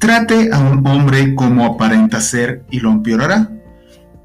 Trate 0.00 0.48
a 0.50 0.58
un 0.58 0.86
hombre 0.86 1.34
como 1.34 1.66
aparenta 1.66 2.22
ser 2.22 2.64
y 2.70 2.80
lo 2.80 2.90
empeorará, 2.90 3.50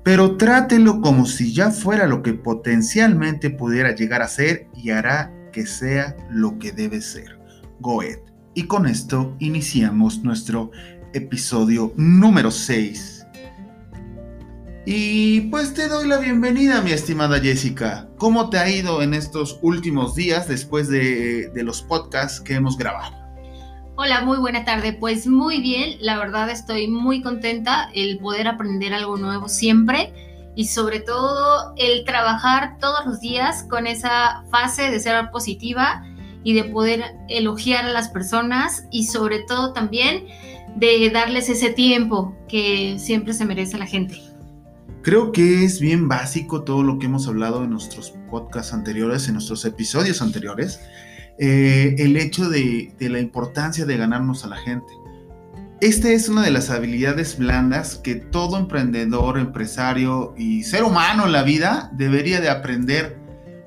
pero 0.03 0.37
trátelo 0.37 1.01
como 1.01 1.25
si 1.25 1.53
ya 1.53 1.69
fuera 1.69 2.07
lo 2.07 2.23
que 2.23 2.33
potencialmente 2.33 3.49
pudiera 3.49 3.93
llegar 3.93 4.21
a 4.21 4.29
ser 4.29 4.69
y 4.73 4.91
hará 4.91 5.33
que 5.51 5.65
sea 5.65 6.15
lo 6.31 6.57
que 6.59 6.71
debe 6.71 7.01
ser. 7.01 7.37
Goethe. 7.81 8.23
Y 8.53 8.67
con 8.67 8.85
esto 8.85 9.35
iniciamos 9.39 10.23
nuestro 10.23 10.71
episodio 11.11 11.91
número 11.97 12.51
6. 12.51 13.27
Y 14.85 15.41
pues 15.41 15.73
te 15.73 15.89
doy 15.89 16.07
la 16.07 16.19
bienvenida, 16.19 16.81
mi 16.83 16.93
estimada 16.93 17.41
Jessica. 17.41 18.07
¿Cómo 18.17 18.49
te 18.49 18.59
ha 18.59 18.69
ido 18.69 19.01
en 19.01 19.13
estos 19.13 19.59
últimos 19.61 20.15
días 20.15 20.47
después 20.47 20.87
de, 20.87 21.49
de 21.53 21.63
los 21.63 21.81
podcasts 21.81 22.39
que 22.39 22.53
hemos 22.53 22.77
grabado? 22.77 23.24
Hola, 23.97 24.25
muy 24.25 24.37
buena 24.39 24.65
tarde. 24.65 24.91
Pues 24.91 25.25
muy 25.25 25.61
bien, 25.61 25.97
la 26.01 26.17
verdad 26.17 26.49
estoy 26.49 26.89
muy 26.89 27.21
contenta 27.21 27.89
el 27.93 28.17
poder 28.17 28.45
aprender 28.45 28.93
algo 28.93 29.15
nuevo 29.15 29.47
siempre 29.47 30.11
y 30.53 30.67
sobre 30.67 30.99
todo 30.99 31.73
el 31.77 32.03
trabajar 32.03 32.77
todos 32.81 33.05
los 33.05 33.21
días 33.21 33.63
con 33.69 33.87
esa 33.87 34.43
fase 34.51 34.91
de 34.91 34.99
ser 34.99 35.31
positiva 35.31 36.03
y 36.43 36.53
de 36.55 36.65
poder 36.65 37.15
elogiar 37.29 37.85
a 37.85 37.93
las 37.93 38.09
personas 38.09 38.83
y 38.91 39.05
sobre 39.05 39.43
todo 39.43 39.71
también 39.71 40.25
de 40.75 41.09
darles 41.09 41.47
ese 41.47 41.69
tiempo 41.69 42.35
que 42.49 42.99
siempre 42.99 43.33
se 43.33 43.45
merece 43.45 43.77
la 43.77 43.85
gente. 43.85 44.21
Creo 45.03 45.31
que 45.31 45.63
es 45.63 45.79
bien 45.79 46.09
básico 46.09 46.63
todo 46.63 46.83
lo 46.83 46.99
que 46.99 47.05
hemos 47.05 47.29
hablado 47.29 47.63
en 47.63 47.69
nuestros 47.69 48.11
podcasts 48.29 48.73
anteriores, 48.73 49.29
en 49.29 49.35
nuestros 49.35 49.63
episodios 49.63 50.21
anteriores 50.21 50.81
eh, 51.37 51.95
el 51.99 52.15
hecho 52.15 52.49
de, 52.49 52.93
la 52.99 53.19
importancia 53.19 53.85
de 53.85 53.97
ganarnos 53.97 54.45
a 54.45 54.47
la 54.47 54.57
gente. 54.57 54.87
Esta 55.81 56.09
es 56.09 56.29
una 56.29 56.43
de 56.43 56.51
las 56.51 56.69
habilidades 56.69 57.37
blandas 57.37 57.95
que 57.95 58.15
todo 58.15 58.57
emprendedor, 58.57 59.37
empresario 59.37 60.33
y 60.37 60.63
ser 60.63 60.83
humano 60.83 61.25
en 61.25 61.33
la 61.33 61.43
vida 61.43 61.91
debería 61.93 62.39
de 62.39 62.49
aprender. 62.49 63.19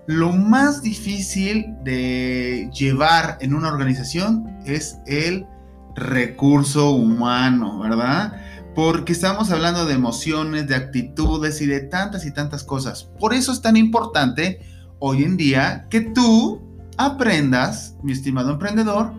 Lo 0.07 0.33
más 0.33 0.81
difícil 0.83 1.67
de 1.85 2.71
llevar 2.73 3.37
en 3.43 3.53
una 3.53 3.69
organización 3.69 4.47
es 4.65 4.99
el 5.07 5.47
recurso 5.95 6.93
humano, 6.93 7.79
¿verdad? 7.81 8.41
Porque 8.75 9.13
estamos 9.13 9.51
hablando 9.51 9.85
de 9.85 9.93
emociones, 9.93 10.67
de 10.67 10.75
actitudes 10.75 11.61
y 11.61 11.67
de 11.67 11.81
tantas 11.81 12.25
y 12.25 12.33
tantas 12.33 12.65
cosas. 12.65 13.11
Por 13.21 13.35
eso 13.35 13.53
es 13.53 13.61
tan 13.61 13.77
importante 13.77 14.61
hoy 14.99 15.25
en 15.25 15.37
día 15.37 15.87
que 15.91 16.01
tú 16.01 16.68
aprendas, 16.99 17.97
mi 18.03 18.13
estimado 18.13 18.53
emprendedor, 18.53 19.13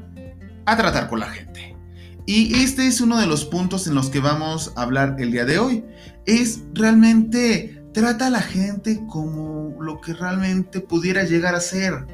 a 0.65 0.77
tratar 0.77 1.09
con 1.09 1.21
la 1.21 1.29
gente. 1.29 1.75
Y 2.25 2.61
este 2.61 2.85
es 2.85 3.01
uno 3.01 3.17
de 3.17 3.25
los 3.25 3.45
puntos 3.45 3.87
en 3.87 3.95
los 3.95 4.09
que 4.09 4.19
vamos 4.19 4.71
a 4.75 4.83
hablar 4.83 5.15
el 5.17 5.31
día 5.31 5.45
de 5.45 5.57
hoy. 5.57 5.83
Es 6.27 6.61
realmente 6.73 7.83
trata 7.91 8.27
a 8.27 8.29
la 8.29 8.41
gente 8.41 9.01
como 9.07 9.75
lo 9.81 9.99
que 9.99 10.13
realmente 10.13 10.79
pudiera 10.79 11.23
llegar 11.23 11.55
a 11.55 11.59
ser. 11.59 12.05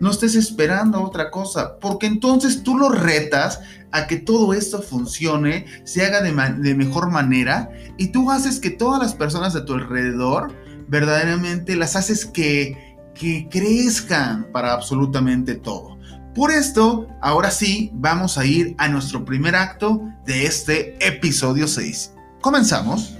No 0.00 0.10
estés 0.10 0.34
esperando 0.34 1.02
otra 1.02 1.30
cosa, 1.30 1.78
porque 1.78 2.06
entonces 2.06 2.62
tú 2.62 2.78
lo 2.78 2.88
retas 2.88 3.60
a 3.92 4.06
que 4.06 4.16
todo 4.16 4.54
esto 4.54 4.80
funcione, 4.80 5.66
se 5.84 6.06
haga 6.06 6.22
de, 6.22 6.32
de 6.62 6.74
mejor 6.74 7.10
manera 7.10 7.70
y 7.98 8.06
tú 8.06 8.30
haces 8.30 8.60
que 8.60 8.70
todas 8.70 9.02
las 9.02 9.12
personas 9.12 9.52
de 9.52 9.60
tu 9.60 9.74
alrededor 9.74 10.54
verdaderamente 10.88 11.76
las 11.76 11.96
haces 11.96 12.24
que 12.24 12.89
que 13.14 13.48
crezcan 13.50 14.48
para 14.52 14.72
absolutamente 14.72 15.54
todo. 15.54 15.98
Por 16.34 16.52
esto, 16.52 17.08
ahora 17.20 17.50
sí, 17.50 17.90
vamos 17.92 18.38
a 18.38 18.44
ir 18.44 18.74
a 18.78 18.88
nuestro 18.88 19.24
primer 19.24 19.56
acto 19.56 20.00
de 20.24 20.46
este 20.46 20.96
episodio 21.04 21.66
6. 21.66 22.14
Comenzamos. 22.40 23.16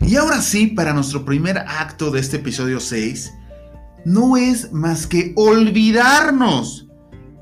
Y 0.00 0.16
ahora 0.16 0.40
sí, 0.40 0.68
para 0.68 0.92
nuestro 0.92 1.24
primer 1.24 1.58
acto 1.58 2.10
de 2.10 2.20
este 2.20 2.36
episodio 2.36 2.80
6, 2.80 3.34
no 4.04 4.36
es 4.36 4.72
más 4.72 5.06
que 5.06 5.32
olvidarnos 5.36 6.88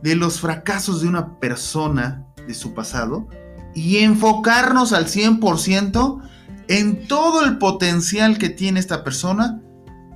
de 0.03 0.17
los 0.17 0.41
fracasos 0.41 1.03
de 1.03 1.09
una 1.09 1.39
persona 1.39 2.27
de 2.47 2.55
su 2.55 2.75
pasado 2.75 3.29
y 3.75 3.99
enfocarnos 3.99 4.93
al 4.93 5.07
100% 5.07 6.23
en 6.69 7.07
todo 7.07 7.45
el 7.45 7.59
potencial 7.59 8.39
que 8.39 8.49
tiene 8.49 8.81
esta 8.81 9.05
persona 9.05 9.61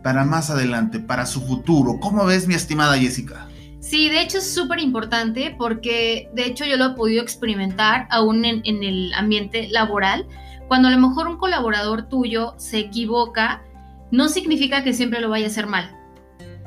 para 0.03 0.25
más 0.25 0.51
adelante, 0.51 1.01
para 1.01 1.27
su 1.27 1.41
futuro. 1.41 1.99
¿Cómo 2.01 2.25
ves, 2.25 2.47
mi 2.47 2.55
estimada 2.55 2.97
Jessica? 2.97 3.49
Sí, 3.81 4.09
de 4.09 4.21
hecho 4.21 4.39
es 4.39 4.53
súper 4.53 4.81
importante 4.81 5.55
porque 5.57 6.29
de 6.35 6.47
hecho 6.47 6.65
yo 6.65 6.77
lo 6.77 6.87
he 6.87 6.91
podido 6.91 7.23
experimentar 7.23 8.09
aún 8.11 8.45
en, 8.45 8.63
en, 8.65 8.83
el 8.83 9.13
ambiente 9.15 9.69
laboral. 9.69 10.27
Cuando 10.69 10.89
a 10.89 10.91
lo 10.91 10.99
mejor 10.99 11.29
un 11.29 11.37
colaborador 11.37 12.09
tuyo 12.09 12.55
se 12.57 12.79
equivoca, 12.79 13.63
no 14.11 14.29
significa 14.29 14.83
que 14.83 14.93
siempre 14.93 15.21
lo 15.21 15.29
vaya 15.29 15.47
a 15.47 15.49
hacer 15.49 15.67
mal. 15.67 15.97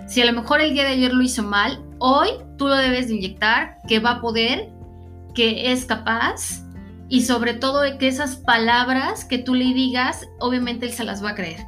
Si 0.07 0.21
a 0.21 0.25
lo 0.25 0.33
mejor 0.33 0.61
el 0.61 0.73
día 0.73 0.83
de 0.83 0.91
ayer 0.91 1.13
lo 1.13 1.21
hizo 1.21 1.43
mal, 1.43 1.83
hoy 1.99 2.29
tú 2.57 2.67
lo 2.67 2.75
debes 2.75 3.07
de 3.07 3.15
inyectar, 3.15 3.77
que 3.87 3.99
va 3.99 4.11
a 4.11 4.21
poder, 4.21 4.69
que 5.33 5.71
es 5.71 5.85
capaz 5.85 6.63
y 7.07 7.21
sobre 7.21 7.53
todo 7.53 7.97
que 7.97 8.07
esas 8.07 8.35
palabras 8.35 9.25
que 9.25 9.37
tú 9.37 9.55
le 9.55 9.65
digas, 9.65 10.27
obviamente 10.39 10.85
él 10.85 10.93
se 10.93 11.03
las 11.03 11.23
va 11.23 11.31
a 11.31 11.35
creer. 11.35 11.59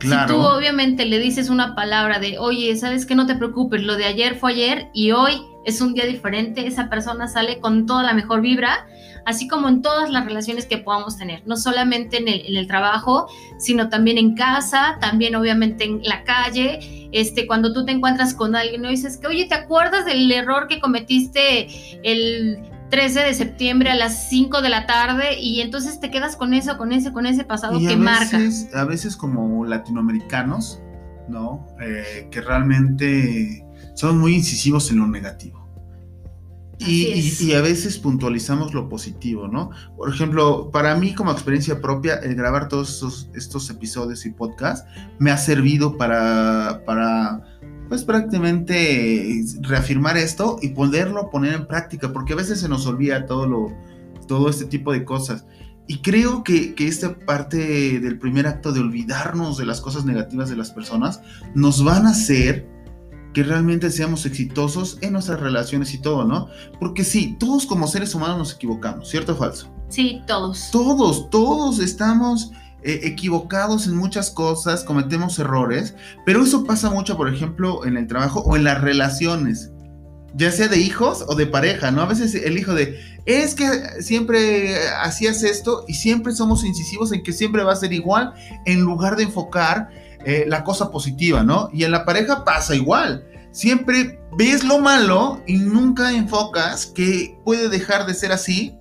Si 0.00 0.14
tú 0.28 0.36
obviamente 0.36 1.06
le 1.06 1.18
dices 1.18 1.50
una 1.50 1.74
palabra 1.74 2.20
de, 2.20 2.38
oye, 2.38 2.74
sabes 2.76 3.04
que 3.04 3.16
no 3.16 3.26
te 3.26 3.34
preocupes, 3.34 3.82
lo 3.82 3.96
de 3.96 4.04
ayer 4.04 4.36
fue 4.36 4.52
ayer 4.52 4.90
y 4.94 5.10
hoy 5.10 5.42
es 5.68 5.80
un 5.80 5.94
día 5.94 6.06
diferente, 6.06 6.66
esa 6.66 6.88
persona 6.88 7.28
sale 7.28 7.60
con 7.60 7.86
toda 7.86 8.02
la 8.02 8.14
mejor 8.14 8.40
vibra, 8.40 8.86
así 9.24 9.46
como 9.46 9.68
en 9.68 9.82
todas 9.82 10.10
las 10.10 10.24
relaciones 10.24 10.66
que 10.66 10.78
podamos 10.78 11.16
tener, 11.16 11.42
no 11.46 11.56
solamente 11.56 12.16
en 12.16 12.28
el, 12.28 12.46
en 12.46 12.56
el 12.56 12.66
trabajo, 12.66 13.28
sino 13.58 13.88
también 13.88 14.18
en 14.18 14.34
casa, 14.34 14.96
también 15.00 15.34
obviamente 15.36 15.84
en 15.84 16.02
la 16.02 16.24
calle, 16.24 17.08
este, 17.12 17.46
cuando 17.46 17.72
tú 17.72 17.84
te 17.84 17.92
encuentras 17.92 18.34
con 18.34 18.56
alguien 18.56 18.84
y 18.84 18.88
dices 18.88 19.16
que, 19.18 19.26
oye, 19.26 19.46
¿te 19.46 19.54
acuerdas 19.54 20.04
del 20.06 20.30
error 20.32 20.66
que 20.68 20.80
cometiste 20.80 21.68
el 22.02 22.58
13 22.90 23.20
de 23.20 23.34
septiembre 23.34 23.90
a 23.90 23.94
las 23.94 24.28
5 24.30 24.62
de 24.62 24.68
la 24.70 24.86
tarde 24.86 25.38
y 25.38 25.60
entonces 25.60 26.00
te 26.00 26.10
quedas 26.10 26.36
con 26.36 26.54
eso, 26.54 26.78
con 26.78 26.92
ese, 26.92 27.12
con 27.12 27.26
ese 27.26 27.44
pasado 27.44 27.78
que 27.78 27.96
marca. 27.96 28.38
A 28.74 28.84
veces 28.84 29.16
como 29.16 29.64
latinoamericanos, 29.66 30.80
¿no? 31.28 31.66
Eh, 31.80 32.28
que 32.30 32.40
realmente 32.40 33.64
son 33.94 34.18
muy 34.18 34.34
incisivos 34.34 34.90
en 34.90 34.98
lo 34.98 35.06
negativo. 35.06 35.57
Y, 36.80 37.52
a 37.54 37.60
veces 37.60 37.98
puntualizamos 37.98 38.72
lo 38.72 38.88
positivo, 38.88 39.48
¿no? 39.48 39.70
Por 39.96 40.12
ejemplo, 40.12 40.70
para 40.70 40.94
mí 40.94 41.12
como 41.12 41.32
experiencia 41.32 41.80
propia, 41.80 42.16
el 42.16 42.36
grabar 42.36 42.68
todos 42.68 42.90
estos, 42.90 43.30
estos 43.34 43.68
episodios 43.70 44.24
y 44.26 44.30
podcasts 44.30 44.88
me 45.18 45.30
ha 45.32 45.38
servido 45.38 45.96
para, 45.96 46.82
para 46.86 47.42
pues 47.88 48.04
prácticamente 48.04 49.42
reafirmar 49.62 50.16
esto 50.16 50.58
y 50.62 50.68
poderlo 50.68 51.30
poner 51.30 51.54
en 51.54 51.66
práctica, 51.66 52.12
porque 52.12 52.34
a 52.34 52.36
veces 52.36 52.60
se 52.60 52.68
nos 52.68 52.86
olvida 52.86 53.26
todo, 53.26 53.46
lo, 53.48 53.72
todo 54.28 54.48
este 54.48 54.66
tipo 54.66 54.92
de 54.92 55.04
cosas. 55.04 55.46
Y 55.88 56.02
creo 56.02 56.44
que, 56.44 56.74
que, 56.74 56.86
esta 56.86 57.18
parte 57.18 57.98
del 57.98 58.18
primer 58.18 58.46
acto 58.46 58.72
de 58.72 58.80
olvidarnos 58.80 59.56
de 59.56 59.64
las 59.64 59.80
cosas 59.80 60.04
negativas 60.04 60.50
de 60.50 60.56
las 60.56 60.70
personas 60.70 61.22
nos 61.54 61.82
van 61.82 62.06
a 62.06 62.10
hacer 62.10 62.68
que 63.32 63.42
realmente 63.42 63.90
seamos 63.90 64.26
exitosos 64.26 64.98
en 65.00 65.12
nuestras 65.12 65.40
relaciones 65.40 65.94
y 65.94 65.98
todo, 65.98 66.24
¿no? 66.24 66.48
Porque 66.80 67.04
sí, 67.04 67.36
todos 67.38 67.66
como 67.66 67.86
seres 67.86 68.14
humanos 68.14 68.38
nos 68.38 68.54
equivocamos, 68.54 69.08
¿cierto 69.08 69.32
o 69.32 69.36
falso? 69.36 69.70
Sí, 69.88 70.22
todos. 70.26 70.70
Todos, 70.70 71.30
todos 71.30 71.78
estamos 71.78 72.52
eh, 72.82 73.00
equivocados 73.04 73.86
en 73.86 73.96
muchas 73.96 74.30
cosas, 74.30 74.84
cometemos 74.84 75.38
errores, 75.38 75.94
pero 76.24 76.42
eso 76.42 76.64
pasa 76.64 76.90
mucho, 76.90 77.16
por 77.16 77.32
ejemplo, 77.32 77.84
en 77.84 77.96
el 77.96 78.06
trabajo 78.06 78.40
o 78.40 78.56
en 78.56 78.64
las 78.64 78.80
relaciones, 78.80 79.72
ya 80.34 80.52
sea 80.52 80.68
de 80.68 80.78
hijos 80.78 81.24
o 81.26 81.34
de 81.34 81.46
pareja, 81.46 81.90
¿no? 81.90 82.02
A 82.02 82.06
veces 82.06 82.34
el 82.34 82.56
hijo 82.56 82.74
de, 82.74 82.98
es 83.26 83.54
que 83.54 83.66
siempre 84.00 84.76
hacías 85.02 85.42
esto 85.42 85.84
y 85.88 85.94
siempre 85.94 86.32
somos 86.32 86.64
incisivos 86.64 87.12
en 87.12 87.22
que 87.22 87.32
siempre 87.32 87.64
va 87.64 87.72
a 87.72 87.76
ser 87.76 87.92
igual 87.92 88.32
en 88.64 88.82
lugar 88.82 89.16
de 89.16 89.24
enfocar 89.24 89.90
eh, 90.24 90.44
la 90.46 90.64
cosa 90.64 90.90
positiva, 90.90 91.42
¿no? 91.42 91.70
Y 91.72 91.84
en 91.84 91.92
la 91.92 92.04
pareja 92.04 92.44
pasa 92.44 92.74
igual. 92.74 93.24
Siempre 93.52 94.20
ves 94.36 94.64
lo 94.64 94.78
malo 94.78 95.42
y 95.46 95.58
nunca 95.58 96.12
enfocas 96.12 96.86
que 96.86 97.38
puede 97.44 97.68
dejar 97.68 98.06
de 98.06 98.14
ser 98.14 98.32
así 98.32 98.78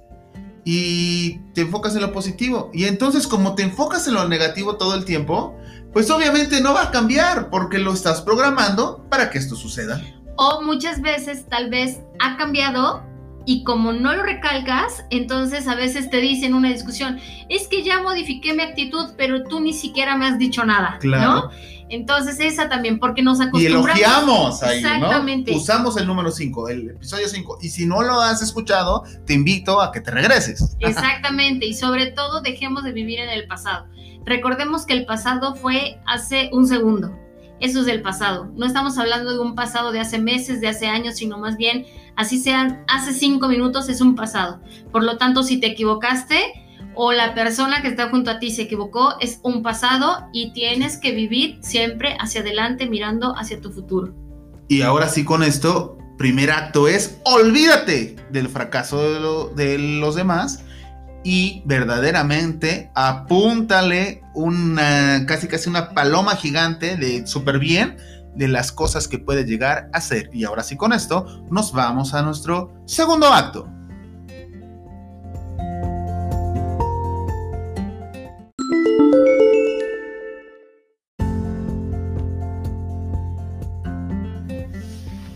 y 0.63 1.39
te 1.53 1.61
enfocas 1.61 1.95
en 1.95 2.01
lo 2.01 2.11
positivo. 2.11 2.69
Y 2.73 2.85
entonces 2.85 3.27
como 3.27 3.55
te 3.55 3.63
enfocas 3.63 4.07
en 4.07 4.15
lo 4.15 4.27
negativo 4.27 4.75
todo 4.75 4.95
el 4.95 5.05
tiempo, 5.05 5.55
pues 5.93 6.11
obviamente 6.11 6.61
no 6.61 6.73
va 6.73 6.83
a 6.83 6.91
cambiar 6.91 7.49
porque 7.49 7.79
lo 7.79 7.93
estás 7.93 8.21
programando 8.21 9.05
para 9.09 9.29
que 9.29 9.37
esto 9.37 9.55
suceda. 9.55 10.01
O 10.35 10.61
muchas 10.61 11.01
veces 11.01 11.45
tal 11.47 11.69
vez 11.69 11.99
ha 12.19 12.37
cambiado 12.37 13.03
y 13.47 13.63
como 13.63 13.93
no 13.93 14.13
lo 14.13 14.23
recalcas, 14.23 15.05
entonces 15.09 15.69
a 15.69 15.75
veces 15.75 16.09
te 16.09 16.17
dicen 16.17 16.53
una 16.53 16.69
discusión, 16.69 17.17
es 17.47 17.69
que 17.69 17.81
ya 17.81 18.03
modifiqué 18.03 18.53
mi 18.53 18.61
actitud, 18.61 19.11
pero 19.17 19.45
tú 19.45 19.61
ni 19.61 19.71
siquiera 19.71 20.17
me 20.17 20.27
has 20.27 20.37
dicho 20.37 20.65
nada, 20.65 20.99
¿no? 21.01 21.49
Entonces 21.87 22.41
esa 22.41 22.67
también, 22.67 22.99
porque 22.99 23.21
nos 23.23 23.39
acostumbramos. 23.39 23.97
Y 23.97 24.03
elogiamos 24.03 24.63
ahí, 24.63 24.79
Exactamente. 24.79 25.55
Usamos 25.55 25.95
el 25.95 26.05
número 26.05 26.29
5, 26.29 26.67
el 26.67 26.89
episodio 26.89 27.29
5. 27.29 27.59
Y 27.61 27.69
si 27.69 27.85
no 27.85 28.01
lo 28.01 28.19
has 28.19 28.41
escuchado, 28.41 29.05
te 29.25 29.35
invito 29.35 29.81
a 29.81 29.93
que 29.93 30.01
te 30.01 30.11
regreses. 30.11 30.75
Exactamente, 30.81 31.65
y 31.65 31.73
sobre 31.73 32.07
todo 32.07 32.41
dejemos 32.41 32.83
de 32.83 32.91
vivir 32.91 33.19
en 33.19 33.29
el 33.29 33.47
pasado. 33.47 33.87
Recordemos 34.25 34.85
que 34.85 34.91
el 34.91 35.05
pasado 35.05 35.55
fue 35.55 36.01
hace 36.05 36.49
un 36.51 36.67
segundo. 36.67 37.17
Eso 37.61 37.81
es 37.81 37.87
el 37.87 38.01
pasado. 38.01 38.51
No 38.55 38.65
estamos 38.65 38.97
hablando 38.97 39.33
de 39.33 39.39
un 39.39 39.55
pasado 39.55 39.91
de 39.91 39.99
hace 39.99 40.19
meses, 40.19 40.61
de 40.61 40.67
hace 40.67 40.87
años, 40.87 41.15
sino 41.15 41.37
más 41.37 41.57
bien, 41.57 41.85
así 42.17 42.39
sean, 42.39 42.83
hace 42.87 43.13
cinco 43.13 43.47
minutos 43.47 43.87
es 43.87 44.01
un 44.01 44.15
pasado. 44.15 44.59
Por 44.91 45.03
lo 45.03 45.17
tanto, 45.17 45.43
si 45.43 45.59
te 45.59 45.67
equivocaste, 45.67 46.37
o 46.99 47.11
la 47.11 47.35
persona 47.35 47.83
que 47.83 47.87
está 47.87 48.09
junto 48.09 48.31
a 48.31 48.39
ti 48.39 48.49
se 48.49 48.63
equivocó, 48.63 49.17
es 49.21 49.39
un 49.43 49.61
pasado 49.61 50.27
y 50.33 50.51
tienes 50.51 50.97
que 50.97 51.11
vivir 51.11 51.59
siempre 51.61 52.17
hacia 52.19 52.41
adelante 52.41 52.89
mirando 52.89 53.37
hacia 53.37 53.61
tu 53.61 53.71
futuro. 53.71 54.13
Y 54.67 54.81
ahora 54.81 55.07
sí 55.07 55.23
con 55.23 55.43
esto, 55.43 55.97
primer 56.17 56.49
acto 56.49 56.87
es 56.87 57.19
olvídate 57.23 58.15
del 58.31 58.49
fracaso 58.49 59.49
de, 59.49 59.77
los 59.77 60.15
demás 60.15 60.63
y 61.23 61.61
verdaderamente 61.65 62.89
apúntale 62.95 64.23
una 64.33 65.25
casi 65.27 65.47
casi 65.47 65.69
una 65.69 65.91
paloma 65.91 66.35
gigante 66.35 66.97
de 66.97 67.27
súper 67.27 67.59
bien 67.59 67.97
de 68.37 68.47
las 68.47 68.71
cosas 68.71 69.07
que 69.07 69.19
puede 69.19 69.45
llegar 69.45 69.89
a 69.93 70.01
ser. 70.01 70.29
Y 70.33 70.43
ahora 70.45 70.63
sí 70.63 70.77
con 70.77 70.93
esto 70.93 71.43
nos 71.49 71.71
vamos 71.71 72.13
a 72.13 72.21
nuestro 72.21 72.73
segundo 72.85 73.27
acto. 73.27 73.67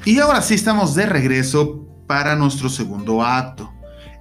Y 0.04 0.20
ahora 0.20 0.42
sí 0.42 0.56
estamos 0.56 0.96
de 0.96 1.06
regreso 1.06 1.88
para 2.08 2.36
nuestro 2.36 2.70
segundo 2.70 3.24
acto. 3.24 3.72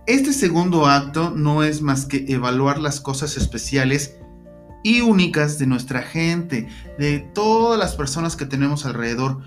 Este 0.07 0.33
segundo 0.33 0.87
acto 0.87 1.31
no 1.31 1.65
es 1.65 1.83
más 1.83 2.07
que 2.07 2.27
evaluar 2.29 2.79
las 2.79 3.01
cosas 3.01 3.37
especiales 3.37 4.20
y 4.83 5.01
únicas 5.01 5.59
de 5.59 5.67
nuestra 5.67 6.03
gente, 6.03 6.69
de 6.99 7.21
todas 7.35 7.79
las 7.79 7.97
personas 7.97 8.37
que 8.37 8.47
tenemos 8.47 8.87
alrededor. 8.87 9.41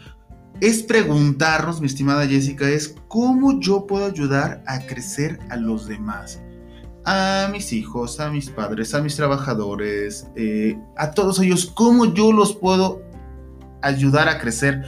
Es 0.61 0.83
preguntarnos, 0.83 1.81
mi 1.81 1.87
estimada 1.87 2.27
Jessica, 2.27 2.69
es 2.69 2.95
cómo 3.07 3.59
yo 3.59 3.87
puedo 3.87 4.05
ayudar 4.05 4.63
a 4.67 4.79
crecer 4.79 5.39
a 5.49 5.57
los 5.57 5.87
demás. 5.87 6.41
A 7.05 7.49
mis 7.51 7.73
hijos, 7.73 8.19
a 8.19 8.29
mis 8.29 8.49
padres, 8.49 8.93
a 8.93 9.01
mis 9.01 9.15
trabajadores, 9.15 10.27
eh, 10.35 10.77
a 10.95 11.11
todos 11.11 11.39
ellos, 11.39 11.65
cómo 11.65 12.13
yo 12.13 12.31
los 12.31 12.55
puedo 12.55 13.01
ayudar 13.81 14.29
a 14.29 14.39
crecer 14.39 14.83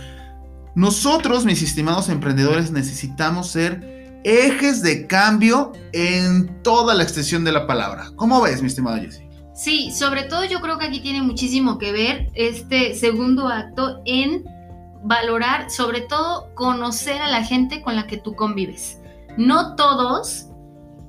nosotros, 0.76 1.46
mis 1.46 1.62
estimados 1.62 2.10
emprendedores, 2.10 2.70
necesitamos 2.70 3.50
ser 3.50 4.20
ejes 4.26 4.82
de 4.82 5.08
cambio 5.08 5.72
en 5.94 6.62
toda 6.64 6.94
la 6.94 7.04
extensión 7.04 7.46
de 7.46 7.54
la 7.54 7.66
palabra. 7.66 8.12
¿Cómo 8.18 8.42
ves, 8.42 8.62
mi 8.62 8.68
estimada 8.68 9.00
Jessie? 9.00 9.25
Sí, 9.56 9.92
sobre 9.92 10.24
todo 10.24 10.44
yo 10.44 10.60
creo 10.60 10.78
que 10.78 10.86
aquí 10.86 11.00
tiene 11.00 11.22
muchísimo 11.22 11.78
que 11.78 11.94
ver 11.94 12.30
este 12.34 12.94
segundo 12.94 13.48
acto 13.48 14.02
en 14.06 14.44
valorar, 15.02 15.72
sobre 15.72 16.02
todo 16.02 16.54
conocer 16.56 17.22
a 17.22 17.30
la 17.30 17.42
gente 17.42 17.82
con 17.82 17.96
la 17.96 18.06
que 18.06 18.18
tú 18.18 18.36
convives. 18.36 19.00
No 19.38 19.76
todos 19.78 20.48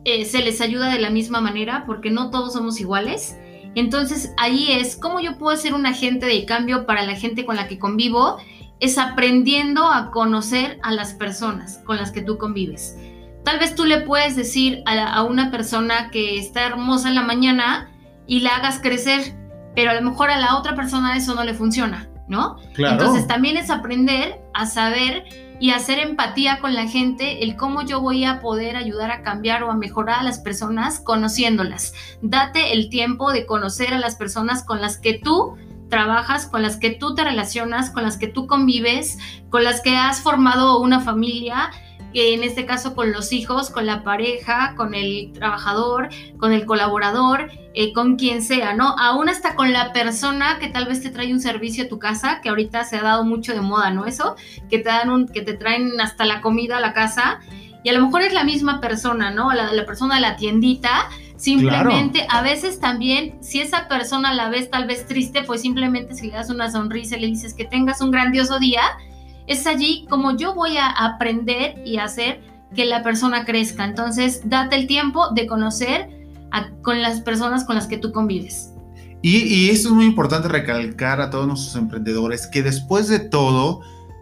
eh, 0.05 0.25
se 0.25 0.45
les 0.45 0.61
ayuda 0.61 0.93
de 0.93 1.01
la 1.01 1.11
misma 1.11 1.41
manera 1.41 1.83
porque 1.87 2.11
no 2.11 2.31
todos 2.31 2.53
somos 2.53 2.79
iguales. 2.79 3.37
Entonces 3.75 4.33
ahí 4.39 4.71
es 4.71 4.95
cómo 4.97 5.19
yo 5.19 5.39
puedo 5.39 5.57
ser 5.57 5.75
un 5.75 5.85
agente 5.85 6.27
de 6.27 6.45
cambio 6.45 6.87
para 6.87 7.03
la 7.03 7.17
gente 7.17 7.45
con 7.45 7.57
la 7.57 7.67
que 7.67 7.81
convivo 7.81 8.39
es 8.79 8.97
aprendiendo 8.97 9.91
a 9.91 10.13
conocer 10.13 10.79
a 10.85 10.93
las 10.93 11.15
personas 11.15 11.79
con 11.85 11.97
las 11.97 12.13
que 12.13 12.23
tú 12.23 12.39
convives. 12.39 12.97
Tal 13.43 13.59
vez 13.59 13.75
tú 13.75 13.85
le 13.85 14.03
puedes 14.03 14.37
decir 14.37 14.83
a, 14.87 15.23
una 15.25 15.51
persona 15.51 16.11
que 16.11 16.39
está 16.39 16.65
hermosa 16.65 17.09
en 17.09 17.15
la 17.17 17.23
mañana 17.23 17.91
y 18.27 18.41
la 18.41 18.57
hagas 18.57 18.81
crecer, 18.81 19.35
pero 19.75 19.91
a 19.91 19.95
lo 19.95 20.03
mejor 20.03 20.31
a 20.31 20.39
la 20.39 20.57
otra 20.57 20.75
persona 20.75 21.17
eso 21.17 21.35
no 21.35 21.45
le 21.45 21.55
funciona, 21.55 22.09
¿no? 22.29 22.57
Entonces 22.77 23.27
también 23.27 23.57
es 23.57 23.71
aprender 23.71 24.41
a 24.55 24.67
saber 24.67 25.25
y 25.59 25.71
hacer 25.71 25.99
empatía 25.99 26.61
con 26.61 26.75
la 26.75 26.87
gente, 26.87 27.43
el 27.43 27.57
cómo 27.57 27.83
yo 27.83 28.01
voy 28.01 28.25
a 28.25 28.41
poder 28.41 28.77
ayudar 28.77 29.11
a 29.11 29.23
cambiar 29.23 29.63
o 29.63 29.71
a 29.71 29.77
mejorar 29.77 30.21
a 30.21 30.23
las 30.23 30.39
personas 30.39 31.01
conociéndolas. 31.01 31.95
Date 32.21 32.73
el 32.73 32.91
tiempo 32.91 33.33
de 33.33 33.47
conocer 33.47 33.95
a 33.95 33.99
las 33.99 34.17
personas 34.17 34.65
con 34.65 34.81
las 34.81 34.99
que 34.99 35.19
tú 35.19 35.57
trabajas, 35.89 36.47
con 36.47 36.63
las 36.63 36.77
que 36.77 36.91
tú 36.91 37.15
te 37.15 37.25
relacionas, 37.25 37.91
con 37.91 38.03
las 38.03 38.17
que 38.17 38.27
tú 38.27 38.47
convives, 38.47 39.19
con 39.49 39.65
las 39.65 39.81
que 39.81 39.97
has 39.97 40.21
formado 40.21 40.81
una 40.81 41.01
familia, 41.01 41.71
en 42.17 42.43
este 42.43 42.67
caso 42.67 42.95
con 42.95 43.13
los 43.13 43.33
hijos, 43.33 43.71
con 43.71 43.87
la 43.87 44.03
pareja, 44.03 44.75
con 44.77 44.95
el 44.95 45.33
trabajador, 45.33 46.09
con 46.39 46.53
el 46.53 46.65
colaborador, 46.65 47.51
eh, 47.75 47.93
con 47.93 48.17
quien 48.17 48.43
sea, 48.43 48.75
¿no? 48.75 48.97
Aún 48.99 49.29
hasta 49.29 49.55
con 49.55 49.73
la 49.73 49.93
persona 49.93 50.59
que 50.59 50.69
tal 50.69 50.87
vez 50.87 51.03
te 51.03 51.11
trae 51.11 51.33
un 51.33 51.41
servicio 51.41 51.85
a 51.85 51.89
tu 51.89 51.99
casa, 51.99 52.41
que 52.43 52.49
ahorita 52.49 52.85
se 52.85 52.97
ha 52.97 53.03
dado 53.03 53.25
mucho 53.25 53.53
de 53.53 53.61
moda, 53.61 53.91
¿no? 53.91 54.07
Eso, 54.07 54.37
que 54.71 54.79
te 54.79 54.89
dan 54.89 55.11
un, 55.11 55.29
que 55.29 55.43
te 55.43 55.55
traen 55.55 56.01
hasta 56.01 56.25
la 56.25 56.41
comida 56.41 56.79
a 56.79 56.81
la 56.81 56.93
casa 56.93 57.41
y 57.85 57.89
a 57.91 57.93
lo 57.93 58.05
mejor 58.05 58.23
es 58.23 58.33
la 58.33 58.45
misma 58.45 58.81
persona, 58.81 59.31
¿no? 59.31 59.53
La, 59.53 59.73
la 59.73 59.85
persona 59.85 60.17
de 60.17 60.21
la 60.23 60.37
tiendita, 60.37 61.09
Simplemente, 61.37 62.27
a 62.31 62.41
veces 62.41 62.81
también, 62.81 63.37
si 63.43 63.61
esa 63.61 63.89
persona 63.89 64.33
la 64.33 64.49
ves 64.49 64.71
tal 64.71 64.87
vez 64.87 65.07
triste, 65.07 65.43
pues 65.43 65.61
simplemente 65.61 66.15
si 66.15 66.29
le 66.29 66.33
das 66.33 66.49
una 66.49 66.71
sonrisa 66.71 67.17
y 67.17 67.21
le 67.21 67.27
dices 67.27 67.53
que 67.53 67.67
tengas 67.67 68.01
un 68.01 68.11
grandioso 68.11 68.59
día, 68.59 68.81
es 69.47 69.67
allí 69.67 70.07
como 70.09 70.37
yo 70.37 70.55
voy 70.55 70.77
a 70.77 70.89
aprender 70.89 71.83
y 71.85 71.99
hacer 71.99 72.41
que 72.75 72.85
la 72.85 73.03
persona 73.03 73.45
crezca. 73.45 73.85
Entonces, 73.85 74.43
date 74.45 74.77
el 74.77 74.87
tiempo 74.87 75.31
de 75.31 75.47
conocer 75.47 76.11
con 76.83 77.03
las 77.03 77.21
personas 77.21 77.65
con 77.65 77.77
las 77.77 77.87
que 77.87 77.99
tú 77.99 78.13
convives. 78.13 78.73
Y, 79.23 79.71
esto 79.71 79.89
es 79.89 79.95
muy 79.95 80.05
importante 80.05 80.49
recalcar 80.49 81.21
a 81.21 81.31
todos 81.31 81.47
nuestros 81.47 81.75
emprendedores 81.75 82.47
que 82.47 82.63
después 82.63 83.09
de 83.09 83.19
todo, 83.19 83.81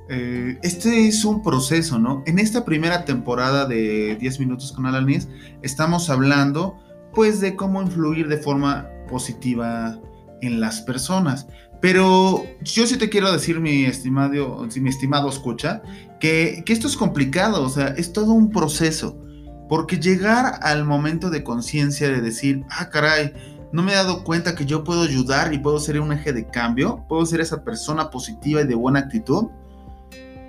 eh, 0.09 0.59
este 0.63 1.09
es 1.09 1.25
un 1.25 1.43
proceso, 1.43 1.99
¿no? 1.99 2.23
En 2.27 2.39
esta 2.39 2.65
primera 2.65 3.05
temporada 3.05 3.67
de 3.67 4.17
10 4.17 4.41
minutos 4.41 4.73
con 4.73 4.87
Alanis, 4.87 5.29
estamos 5.63 6.09
hablando 6.09 6.79
pues 7.13 7.41
de 7.41 7.55
cómo 7.55 7.83
influir 7.83 8.29
de 8.29 8.39
forma 8.39 8.89
positiva 9.09 10.01
en 10.47 10.61
las 10.61 10.81
personas. 10.81 11.47
Pero 11.81 12.45
yo 12.63 12.87
sí 12.87 12.97
te 12.97 13.11
quiero 13.11 13.31
decir, 13.31 13.61
mi 13.61 13.85
estimado, 13.85 14.67
mi 14.81 14.89
estimado 14.89 15.29
escucha, 15.29 15.83
que, 16.21 16.63
que 16.65 16.73
esto 16.73 16.87
es 16.87 16.97
complicado, 16.97 17.63
o 17.63 17.69
sea, 17.69 17.89
es 17.89 18.13
todo 18.13 18.33
un 18.33 18.51
proceso. 18.51 19.21
Porque 19.69 19.99
llegar 19.99 20.59
al 20.63 20.85
momento 20.85 21.31
de 21.31 21.43
conciencia 21.43 22.09
de 22.09 22.21
decir, 22.21 22.65
ah, 22.71 22.91
caray, 22.91 23.33
no 23.73 23.83
me 23.83 23.93
he 23.93 23.97
dado 23.97 24.23
cuenta 24.23 24.55
que 24.55 24.67
yo 24.67 24.85
puedo 24.85 25.03
ayudar 25.03 25.53
y 25.53 25.59
puedo 25.59 25.81
ser 25.81 26.01
un 26.01 26.13
eje 26.13 26.33
de 26.33 26.47
cambio, 26.47 27.05
puedo 27.09 27.27
ser 27.27 27.41
esa 27.41 27.65
persona 27.65 28.09
positiva 28.11 28.61
y 28.61 28.67
de 28.67 28.77
buena 28.77 29.01
actitud, 29.01 29.49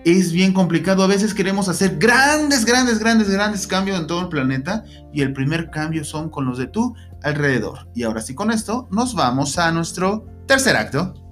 es 0.05 0.31
bien 0.31 0.53
complicado. 0.53 1.03
A 1.03 1.07
veces 1.07 1.33
queremos 1.33 1.67
hacer 1.67 1.97
grandes, 1.97 2.63
grandes, 2.63 2.99
grandes, 2.99 3.29
grandes 3.29 3.67
cambios 3.67 3.99
en 3.99 4.07
todo 4.07 4.21
el 4.21 4.29
planeta 4.29 4.83
y 5.11 5.21
el 5.21 5.33
primer 5.33 5.71
cambio 5.71 6.05
son 6.05 6.29
con 6.29 6.45
los 6.45 6.59
de 6.59 6.67
tú 6.67 6.95
alrededor. 7.23 7.89
Y 7.95 8.03
ahora 8.03 8.21
sí 8.21 8.35
con 8.35 8.51
esto 8.51 8.87
nos 8.91 9.15
vamos 9.15 9.57
a 9.57 9.71
nuestro 9.71 10.25
tercer 10.47 10.77
acto. 10.77 11.24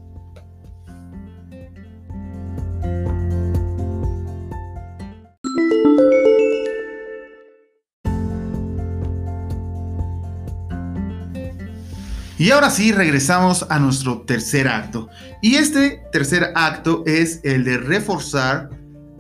Y 12.44 12.52
ahora 12.52 12.70
sí, 12.70 12.92
regresamos 12.92 13.66
a 13.70 13.80
nuestro 13.80 14.24
tercer 14.24 14.68
acto. 14.68 15.08
Y 15.42 15.56
este 15.56 16.02
tercer 16.12 16.52
acto 16.56 17.02
es 17.06 17.40
el 17.46 17.64
de 17.64 17.78
reforzar 17.78 18.70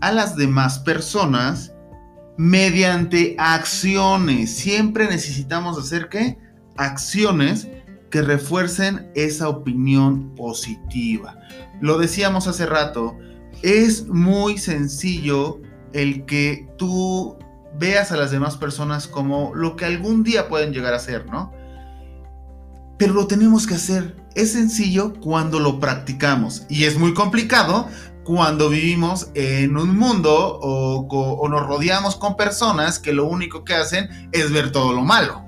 a 0.02 0.12
las 0.12 0.36
demás 0.36 0.80
personas 0.80 1.72
mediante 2.38 3.38
acciones. 3.40 4.54
Siempre 4.54 5.08
necesitamos 5.08 5.80
hacer 5.80 6.10
qué? 6.10 6.38
Acciones 6.76 7.70
que 8.12 8.22
refuercen 8.24 9.10
esa 9.16 9.48
opinión 9.48 10.36
positiva. 10.36 11.40
Lo 11.80 11.98
decíamos 12.00 12.50
hace 12.50 12.66
rato, 12.66 13.18
es 13.62 14.06
muy 14.06 14.58
sencillo 14.58 15.62
el 15.94 16.26
que 16.26 16.68
tú 16.78 17.38
veas 17.80 18.12
a 18.12 18.18
las 18.18 18.32
demás 18.32 18.58
personas 18.58 19.08
como 19.08 19.56
lo 19.56 19.78
que 19.78 19.86
algún 19.86 20.24
día 20.24 20.50
pueden 20.50 20.74
llegar 20.74 20.94
a 20.94 21.00
ser, 21.00 21.26
¿no? 21.28 21.63
Pero 22.98 23.14
lo 23.14 23.28
tenemos 23.28 23.68
que 23.68 23.76
hacer. 23.76 24.16
Es 24.36 24.54
sencillo 24.54 25.14
cuando 25.20 25.60
lo 25.60 25.80
practicamos 25.80 26.66
y 26.70 26.86
es 26.86 26.98
muy 26.98 27.14
complicado 27.14 27.88
cuando 28.24 28.70
vivimos 28.70 29.30
en 29.36 29.78
un 29.78 29.98
mundo 29.98 30.60
o, 30.62 31.48
nos 31.50 31.68
rodeamos 31.68 32.16
con 32.16 32.36
personas 32.36 33.00
que 33.00 33.14
lo 33.14 33.26
único 33.26 33.64
que 33.64 33.76
hacen 33.76 34.30
es 34.32 34.52
ver 34.52 34.72
todo 34.72 34.94
lo 34.94 35.02
malo. 35.02 35.44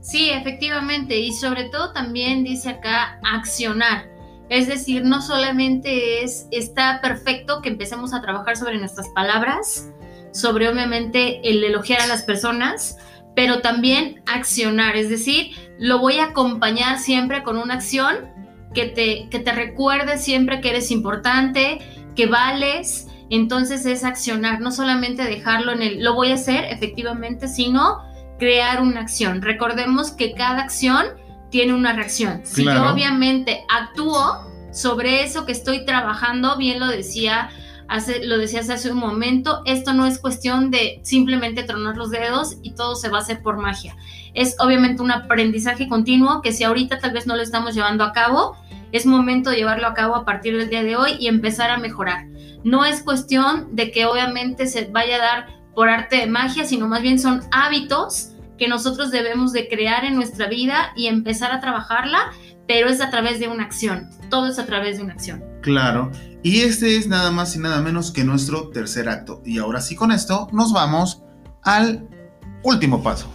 Sí, 0.00 0.30
efectivamente, 0.30 1.18
y 1.18 1.32
sobre 1.32 1.64
todo 1.64 1.92
también 1.92 2.44
dice 2.44 2.70
acá 2.70 3.18
accionar. 3.34 4.08
Es 4.48 4.66
decir, 4.66 5.04
no 5.04 5.20
solamente 5.20 6.22
es, 6.22 6.46
está 6.50 7.00
perfecto 7.02 7.60
que 7.60 7.68
empecemos 7.68 8.14
a 8.14 8.22
trabajar 8.22 8.56
sobre 8.56 8.78
nuestras 8.78 9.08
palabras, 9.14 9.88
sobre 10.32 10.68
obviamente 10.68 11.40
el 11.48 11.62
elogiar 11.64 12.00
a 12.00 12.06
las 12.06 12.22
personas, 12.22 12.96
pero 13.34 13.60
también 13.60 14.22
accionar, 14.26 14.96
es 14.96 15.10
decir, 15.10 15.67
lo 15.78 15.98
voy 15.98 16.18
a 16.18 16.26
acompañar 16.26 16.98
siempre 16.98 17.42
con 17.42 17.56
una 17.56 17.74
acción 17.74 18.16
que 18.74 18.86
te, 18.86 19.28
que 19.30 19.38
te 19.38 19.52
recuerde 19.52 20.18
siempre 20.18 20.60
que 20.60 20.70
eres 20.70 20.90
importante, 20.90 21.78
que 22.14 22.26
vales, 22.26 23.06
entonces 23.30 23.86
es 23.86 24.04
accionar, 24.04 24.60
no 24.60 24.72
solamente 24.72 25.24
dejarlo 25.24 25.72
en 25.72 25.82
el, 25.82 26.04
lo 26.04 26.14
voy 26.14 26.32
a 26.32 26.34
hacer 26.34 26.64
efectivamente, 26.64 27.48
sino 27.48 28.02
crear 28.38 28.82
una 28.82 29.00
acción. 29.00 29.42
Recordemos 29.42 30.10
que 30.10 30.34
cada 30.34 30.62
acción 30.62 31.06
tiene 31.50 31.74
una 31.74 31.92
reacción. 31.92 32.42
Si 32.44 32.64
yo 32.64 32.90
obviamente 32.90 33.64
actúo 33.68 34.46
sobre 34.72 35.22
eso 35.22 35.46
que 35.46 35.52
estoy 35.52 35.84
trabajando, 35.84 36.56
bien 36.56 36.78
lo 36.78 36.86
decía 36.86 37.50
hace, 37.88 38.24
lo 38.24 38.38
decías 38.38 38.68
hace 38.70 38.92
un 38.92 38.98
momento, 38.98 39.62
esto 39.64 39.94
no 39.94 40.06
es 40.06 40.18
cuestión 40.18 40.70
de 40.70 41.00
simplemente 41.02 41.62
tronar 41.62 41.96
los 41.96 42.10
dedos 42.10 42.58
y 42.62 42.74
todo 42.74 42.94
se 42.94 43.08
va 43.08 43.18
a 43.18 43.22
hacer 43.22 43.42
por 43.42 43.56
magia. 43.56 43.96
Es 44.38 44.54
obviamente 44.60 45.02
un 45.02 45.10
aprendizaje 45.10 45.88
continuo 45.88 46.42
que 46.42 46.52
si 46.52 46.62
ahorita 46.62 47.00
tal 47.00 47.10
vez 47.10 47.26
no 47.26 47.34
lo 47.34 47.42
estamos 47.42 47.74
llevando 47.74 48.04
a 48.04 48.12
cabo, 48.12 48.56
es 48.92 49.04
momento 49.04 49.50
de 49.50 49.56
llevarlo 49.56 49.88
a 49.88 49.94
cabo 49.94 50.14
a 50.14 50.24
partir 50.24 50.56
del 50.56 50.70
día 50.70 50.84
de 50.84 50.94
hoy 50.94 51.16
y 51.18 51.26
empezar 51.26 51.72
a 51.72 51.78
mejorar. 51.78 52.28
No 52.62 52.84
es 52.84 53.02
cuestión 53.02 53.74
de 53.74 53.90
que 53.90 54.06
obviamente 54.06 54.68
se 54.68 54.84
vaya 54.84 55.16
a 55.16 55.18
dar 55.18 55.46
por 55.74 55.88
arte 55.88 56.18
de 56.18 56.28
magia, 56.28 56.64
sino 56.64 56.86
más 56.86 57.02
bien 57.02 57.18
son 57.18 57.40
hábitos 57.50 58.30
que 58.58 58.68
nosotros 58.68 59.10
debemos 59.10 59.52
de 59.52 59.66
crear 59.66 60.04
en 60.04 60.14
nuestra 60.14 60.46
vida 60.46 60.92
y 60.94 61.08
empezar 61.08 61.50
a 61.50 61.58
trabajarla, 61.58 62.30
pero 62.68 62.88
es 62.88 63.00
a 63.00 63.10
través 63.10 63.40
de 63.40 63.48
una 63.48 63.64
acción. 63.64 64.08
Todo 64.30 64.46
es 64.46 64.60
a 64.60 64.66
través 64.66 64.98
de 64.98 65.02
una 65.02 65.14
acción. 65.14 65.42
Claro. 65.62 66.12
Y 66.44 66.60
este 66.60 66.96
es 66.96 67.08
nada 67.08 67.32
más 67.32 67.56
y 67.56 67.58
nada 67.58 67.82
menos 67.82 68.12
que 68.12 68.22
nuestro 68.22 68.68
tercer 68.68 69.08
acto. 69.08 69.42
Y 69.44 69.58
ahora 69.58 69.80
sí 69.80 69.96
con 69.96 70.12
esto 70.12 70.46
nos 70.52 70.72
vamos 70.72 71.24
al 71.64 72.08
último 72.62 73.02
paso. 73.02 73.28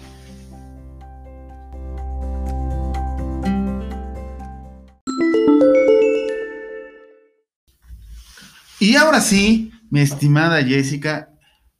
Y 8.83 8.97
ahora 8.97 9.21
sí, 9.21 9.71
mi 9.89 10.01
estimada 10.01 10.61
Jessica, 10.61 11.29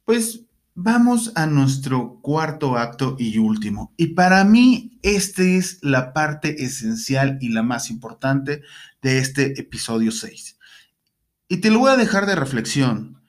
pues 0.06 0.40
vamos 0.74 1.32
a 1.34 1.44
nuestro 1.44 2.18
cuarto 2.22 2.78
acto 2.78 3.16
y 3.18 3.36
último. 3.36 3.92
Y 3.98 4.14
para 4.14 4.42
mí, 4.42 4.98
esta 5.02 5.42
es 5.42 5.80
la 5.82 6.14
parte 6.14 6.64
esencial 6.64 7.36
y 7.42 7.50
la 7.50 7.62
más 7.62 7.90
importante 7.90 8.62
de 9.02 9.18
este 9.18 9.60
episodio 9.60 10.12
6. 10.12 10.56
Y 11.46 11.58
te 11.58 11.70
lo 11.70 11.80
voy 11.80 11.90
a 11.90 11.98
dejar 11.98 12.24
de 12.24 12.36
reflexión. 12.36 13.20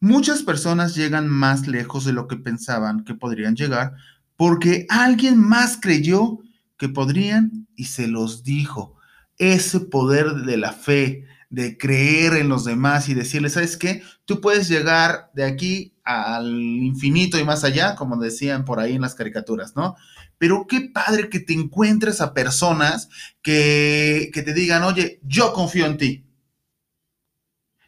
Muchas 0.00 0.42
personas 0.42 0.96
llegan 0.96 1.28
más 1.28 1.68
lejos 1.68 2.04
de 2.04 2.12
lo 2.12 2.26
que 2.26 2.36
pensaban 2.36 3.04
que 3.04 3.14
podrían 3.14 3.54
llegar 3.54 3.94
porque 4.34 4.86
alguien 4.88 5.38
más 5.38 5.78
creyó 5.80 6.40
que 6.76 6.88
podrían 6.88 7.68
y 7.76 7.84
se 7.84 8.08
los 8.08 8.42
dijo. 8.42 8.96
Ese 9.38 9.78
poder 9.78 10.32
de 10.32 10.56
la 10.56 10.72
fe, 10.72 11.26
de 11.50 11.76
creer 11.76 12.34
en 12.34 12.48
los 12.48 12.64
demás 12.64 13.08
y 13.08 13.14
decirles, 13.14 13.54
¿sabes 13.54 13.76
qué? 13.76 14.02
Tú 14.24 14.40
puedes 14.40 14.68
llegar 14.68 15.30
de 15.34 15.44
aquí 15.44 15.96
al 16.04 16.48
infinito 16.48 17.38
y 17.38 17.44
más 17.44 17.64
allá, 17.64 17.96
como 17.96 18.16
decían 18.16 18.64
por 18.64 18.78
ahí 18.80 18.94
en 18.94 19.02
las 19.02 19.16
caricaturas, 19.16 19.74
¿no? 19.76 19.96
Pero 20.38 20.66
qué 20.68 20.80
padre 20.80 21.28
que 21.28 21.40
te 21.40 21.52
encuentres 21.52 22.20
a 22.20 22.32
personas 22.32 23.08
que, 23.42 24.30
que 24.32 24.42
te 24.42 24.54
digan, 24.54 24.84
oye, 24.84 25.20
yo 25.24 25.52
confío 25.52 25.86
en 25.86 25.98
ti. 25.98 26.24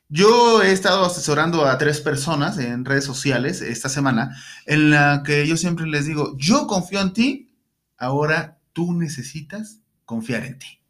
Yo 0.09 0.63
he 0.63 0.73
estado 0.73 1.07
asesorando 1.07 1.65
a 1.65 1.79
tres 1.79 2.01
personas 2.03 2.59
en 2.59 2.85
redes 2.85 3.05
sociales 3.05 3.63
esta 3.63 3.89
semana, 3.89 4.37
en 4.67 4.91
la 4.91 5.23
que 5.25 5.47
yo 5.47 5.57
siempre 5.57 5.87
les 5.87 6.05
digo, 6.05 6.37
yo 6.37 6.67
confío 6.67 7.01
en 7.01 7.15
ti, 7.15 7.51
ahora 7.97 8.59
tú 8.75 8.93
necesitas 8.93 9.79
confiar 10.05 10.45
en 10.45 10.59
ti. 10.59 10.82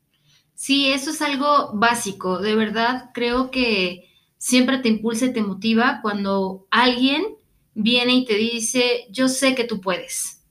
Sí, 0.62 0.92
eso 0.92 1.10
es 1.10 1.20
algo 1.20 1.72
básico. 1.74 2.38
De 2.38 2.54
verdad, 2.54 3.10
creo 3.12 3.50
que 3.50 4.08
siempre 4.38 4.78
te 4.78 4.90
impulsa 4.90 5.26
y 5.26 5.32
te 5.32 5.42
motiva 5.42 5.98
cuando 6.02 6.68
alguien 6.70 7.34
viene 7.74 8.14
y 8.14 8.24
te 8.24 8.36
dice, 8.36 9.08
yo 9.10 9.26
sé 9.26 9.56
que 9.56 9.64
tú 9.64 9.80
puedes. 9.80 10.44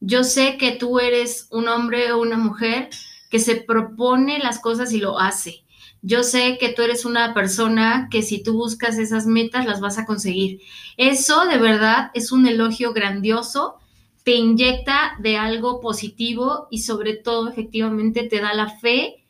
Yo 0.00 0.24
sé 0.24 0.56
que 0.58 0.72
tú 0.72 0.98
eres 0.98 1.46
un 1.52 1.68
hombre 1.68 2.10
o 2.10 2.20
una 2.20 2.36
mujer 2.36 2.90
que 3.30 3.38
se 3.38 3.54
propone 3.54 4.40
las 4.40 4.58
cosas 4.58 4.92
y 4.92 4.98
lo 4.98 5.20
hace. 5.20 5.62
Yo 6.02 6.24
sé 6.24 6.58
que 6.58 6.70
tú 6.70 6.82
eres 6.82 7.04
una 7.04 7.32
persona 7.32 8.08
que 8.10 8.22
si 8.22 8.42
tú 8.42 8.54
buscas 8.54 8.98
esas 8.98 9.24
metas 9.24 9.66
las 9.66 9.80
vas 9.80 9.98
a 9.98 10.04
conseguir. 10.04 10.62
Eso 10.96 11.44
de 11.46 11.58
verdad 11.58 12.10
es 12.14 12.32
un 12.32 12.48
elogio 12.48 12.92
grandioso, 12.92 13.76
te 14.24 14.32
inyecta 14.32 15.12
de 15.20 15.36
algo 15.36 15.80
positivo 15.80 16.66
y 16.72 16.80
sobre 16.80 17.14
todo 17.14 17.48
efectivamente 17.48 18.24
te 18.24 18.40
da 18.40 18.52
la 18.52 18.68
fe 18.68 19.20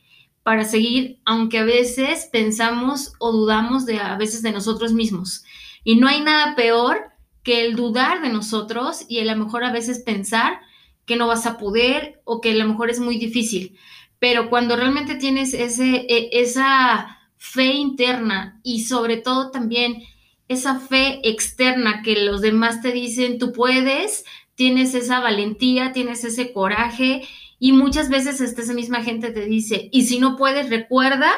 para 0.45 0.65
seguir, 0.65 1.19
aunque 1.25 1.59
a 1.59 1.65
veces 1.65 2.29
pensamos 2.31 3.15
o 3.19 3.33
dudamos 3.33 3.87
de 3.87 3.99
a 3.99 4.17
veces 4.17 4.43
de 4.43 4.53
nosotros 4.53 4.93
mismos. 4.93 5.43
Y 5.83 5.97
no 5.97 6.07
hay 6.07 6.21
nada 6.21 6.55
peor 6.55 7.11
que 7.43 7.65
el 7.65 7.75
dudar 7.75 8.23
de 8.23 8.29
nosotros 8.29 9.07
y 9.09 9.19
a 9.21 9.25
lo 9.25 9.43
mejor 9.43 9.65
a 9.65 9.73
veces 9.73 10.01
pensar 10.01 10.61
que 11.07 11.17
no 11.17 11.27
vas 11.27 11.47
a 11.47 11.57
poder 11.57 12.21
o 12.25 12.41
que 12.41 12.53
a 12.53 12.55
lo 12.55 12.67
mejor 12.67 12.91
es 12.91 13.01
muy 13.01 13.19
difícil. 13.19 13.77
Pero 14.19 14.51
cuando 14.51 14.77
realmente 14.77 15.15
tienes 15.15 15.55
ese, 15.55 16.07
e, 16.09 16.29
esa 16.33 17.19
fe 17.39 17.73
interna 17.73 18.61
y 18.63 18.85
sobre 18.85 19.17
todo 19.17 19.51
también 19.51 20.03
esa 20.49 20.79
fe 20.79 21.27
externa 21.27 22.03
que 22.03 22.23
los 22.23 22.43
demás 22.43 22.83
te 22.83 22.93
dicen, 22.93 23.39
tú 23.39 23.53
puedes, 23.53 24.25
tienes 24.55 24.95
esa 24.95 25.21
valentía, 25.21 25.93
tienes 25.93 26.23
ese 26.25 26.53
coraje 26.53 27.23
y 27.59 27.73
muchas 27.73 28.09
veces 28.09 28.41
esta 28.41 28.73
misma 28.73 29.03
gente 29.03 29.31
te 29.31 29.47
dice, 29.47 29.89
y 29.93 30.07
si 30.07 30.19
no 30.19 30.37
puedes, 30.37 30.71
recuerda 30.71 31.31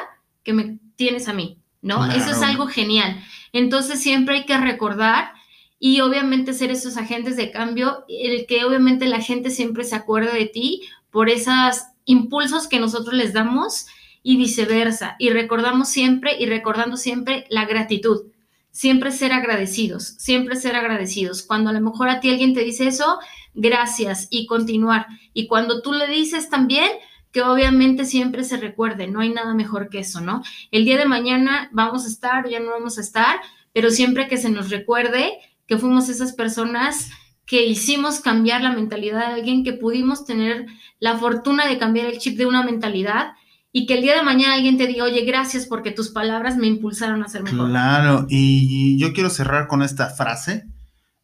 que 0.43 0.53
me 0.53 0.79
tienes 0.95 1.27
a 1.27 1.33
mí, 1.33 1.59
¿no? 1.81 2.05
Eso 2.11 2.31
es 2.31 2.41
algo 2.41 2.67
genial. 2.67 3.23
Entonces 3.53 4.01
siempre 4.01 4.37
hay 4.37 4.45
que 4.45 4.57
recordar 4.57 5.31
y 5.79 6.01
obviamente 6.01 6.53
ser 6.53 6.71
esos 6.71 6.97
agentes 6.97 7.37
de 7.37 7.51
cambio, 7.51 8.05
el 8.07 8.45
que 8.47 8.65
obviamente 8.65 9.05
la 9.05 9.21
gente 9.21 9.49
siempre 9.49 9.83
se 9.83 9.95
acuerda 9.95 10.33
de 10.33 10.45
ti 10.45 10.81
por 11.11 11.29
esos 11.29 11.83
impulsos 12.05 12.67
que 12.67 12.79
nosotros 12.79 13.13
les 13.13 13.33
damos 13.33 13.85
y 14.23 14.37
viceversa. 14.37 15.15
Y 15.19 15.29
recordamos 15.29 15.89
siempre 15.89 16.35
y 16.39 16.47
recordando 16.47 16.97
siempre 16.97 17.45
la 17.49 17.65
gratitud 17.65 18.31
siempre 18.77 19.11
ser 19.11 19.33
agradecidos, 19.33 20.03
siempre 20.19 20.55
ser 20.55 20.75
agradecidos. 20.75 21.41
Cuando 21.41 21.71
a 21.71 21.73
lo 21.73 21.81
mejor 21.81 22.09
a 22.09 22.19
ti 22.19 22.29
alguien 22.29 22.53
te 22.53 22.63
dice 22.63 22.87
eso, 22.87 23.17
gracias 23.57 24.27
y 24.29 24.45
continuar. 24.45 25.07
Y 25.33 25.47
cuando 25.47 25.81
tú 25.81 25.91
le 25.91 26.07
dices 26.07 26.49
también, 26.49 26.89
que 27.31 27.41
obviamente 27.41 28.05
siempre 28.05 28.43
se 28.43 28.57
recuerde, 28.57 29.07
no 29.07 29.19
hay 29.19 29.29
nada 29.29 29.53
mejor 29.53 29.89
que 29.89 29.99
eso, 29.99 30.21
¿no? 30.21 30.43
El 30.71 30.85
día 30.85 30.97
de 30.97 31.05
mañana 31.05 31.69
vamos 31.73 32.05
a 32.05 32.07
estar, 32.07 32.47
ya 32.47 32.59
no 32.59 32.71
vamos 32.71 32.97
a 32.97 33.01
estar, 33.01 33.39
pero 33.73 33.91
siempre 33.91 34.27
que 34.27 34.37
se 34.37 34.49
nos 34.49 34.69
recuerde 34.69 35.33
que 35.67 35.77
fuimos 35.77 36.07
esas 36.07 36.33
personas 36.33 37.09
que 37.45 37.65
hicimos 37.65 38.19
cambiar 38.19 38.61
la 38.61 38.71
mentalidad 38.71 39.19
de 39.19 39.35
alguien, 39.35 39.63
que 39.63 39.73
pudimos 39.73 40.25
tener 40.25 40.65
la 40.99 41.17
fortuna 41.17 41.67
de 41.67 41.77
cambiar 41.77 42.07
el 42.07 42.19
chip 42.19 42.37
de 42.37 42.45
una 42.45 42.63
mentalidad 42.63 43.33
y 43.71 43.85
que 43.85 43.95
el 43.95 44.01
día 44.01 44.15
de 44.15 44.23
mañana 44.23 44.55
alguien 44.55 44.77
te 44.77 44.87
diga, 44.87 45.03
oye, 45.03 45.23
gracias 45.25 45.65
porque 45.65 45.91
tus 45.91 46.09
palabras 46.09 46.57
me 46.57 46.67
impulsaron 46.67 47.23
a 47.23 47.27
ser 47.27 47.43
mejor. 47.43 47.69
Claro, 47.69 48.25
y 48.29 48.97
yo 48.97 49.13
quiero 49.13 49.29
cerrar 49.29 49.67
con 49.67 49.81
esta 49.81 50.09
frase 50.09 50.67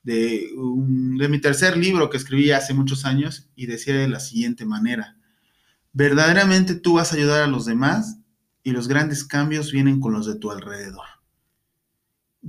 de, 0.03 0.49
de 1.17 1.29
mi 1.29 1.39
tercer 1.39 1.77
libro 1.77 2.09
que 2.09 2.17
escribí 2.17 2.51
hace 2.51 2.73
muchos 2.73 3.05
años 3.05 3.49
y 3.55 3.65
decía 3.65 3.95
de 3.95 4.07
la 4.07 4.19
siguiente 4.19 4.65
manera, 4.65 5.17
verdaderamente 5.91 6.75
tú 6.75 6.95
vas 6.95 7.11
a 7.11 7.15
ayudar 7.15 7.41
a 7.41 7.47
los 7.47 7.65
demás 7.65 8.17
y 8.63 8.71
los 8.71 8.87
grandes 8.87 9.23
cambios 9.23 9.71
vienen 9.71 9.99
con 9.99 10.13
los 10.13 10.25
de 10.25 10.35
tu 10.35 10.51
alrededor. 10.51 11.05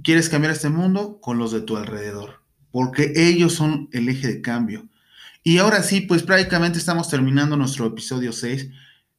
¿Quieres 0.03 0.29
cambiar 0.29 0.53
este 0.53 0.69
mundo? 0.69 1.21
Con 1.21 1.39
los 1.39 1.53
de 1.53 1.61
tu 1.61 1.77
alrededor, 1.77 2.43
porque 2.71 3.13
ellos 3.17 3.55
son 3.55 3.89
el 3.93 4.09
eje 4.09 4.27
de 4.27 4.41
cambio. 4.41 4.89
Y 5.43 5.59
ahora 5.59 5.83
sí, 5.83 6.01
pues 6.01 6.23
prácticamente 6.23 6.79
estamos 6.79 7.09
terminando 7.09 7.57
nuestro 7.57 7.87
episodio 7.87 8.33
6 8.33 8.71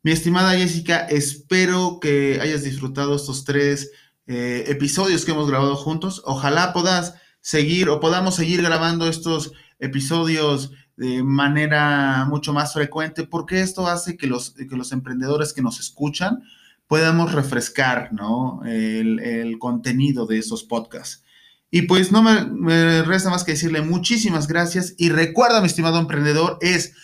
mi 0.06 0.12
estimada 0.12 0.56
Jessica, 0.56 1.00
espero 1.00 2.00
que 2.00 2.38
hayas 2.40 2.62
disfrutado 2.62 3.16
estos 3.16 3.44
tres 3.44 3.90
eh, 4.28 4.66
episodios 4.68 5.26
que 5.26 5.32
hemos 5.32 5.50
grabado 5.50 5.76
juntos. 5.76 6.22
Ojalá 6.26 6.74
puedas 6.74 7.16
seguir 7.46 7.90
o 7.90 8.00
podamos 8.00 8.34
seguir 8.34 8.64
grabando 8.64 9.08
estos 9.08 9.52
episodios 9.78 10.72
de 10.98 11.22
manera 11.22 12.26
mucho 12.28 12.54
más 12.54 12.74
frecuente, 12.74 13.28
porque 13.28 13.62
esto 13.62 13.88
hace 13.88 14.18
que 14.18 14.26
los, 14.26 14.56
que 14.56 14.76
los 14.76 14.92
emprendedores 14.92 15.54
que 15.54 15.62
nos 15.62 15.80
escuchan 15.80 16.42
podamos 16.88 17.34
refrescar, 17.34 18.12
¿no? 18.14 18.62
El, 18.66 19.60
contenido 19.60 20.26
de 20.26 20.40
esos 20.40 20.64
podcasts. 20.64 21.24
Y 21.70 21.84
pues 21.84 22.12
no 22.12 22.24
me, 22.24 22.46
me, 22.46 23.04
resta 23.04 23.30
más 23.30 23.44
que 23.44 23.52
decirle 23.52 23.82
muchísimas 23.82 24.48
gracias 24.48 24.96
y 24.98 25.10
recuerda, 25.10 25.62
mi 25.62 25.68
estimado 25.68 26.00
emprendedor, 26.00 26.58
es 26.62 26.96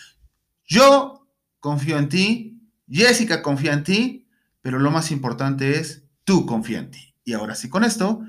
yo 0.65 1.27
confío 1.59 1.99
en 1.99 2.09
ti, 2.09 2.59
Jessica 2.89 3.43
confía 3.43 3.73
en 3.73 3.83
ti, 3.83 4.27
pero 4.63 4.79
lo 4.79 4.89
más 4.89 5.11
importante 5.11 5.77
es 5.77 6.03
tú 6.23 6.47
confía 6.47 6.79
en 6.79 6.89
ti. 6.89 7.13
Y 7.23 7.33
ahora 7.33 7.53
sí, 7.53 7.69
con 7.69 7.83
esto, 7.83 8.21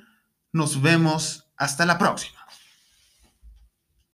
nos 0.52 0.82
vemos 0.82 1.41
hasta 1.56 1.86
la 1.86 1.98
próxima. 1.98 2.41